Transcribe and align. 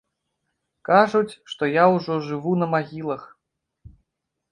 Кажуць, 0.89 1.35
што 1.53 1.63
я 1.69 1.83
ўжо 1.95 2.17
жыву 2.29 2.53
на 2.61 2.67
магілах. 2.73 3.21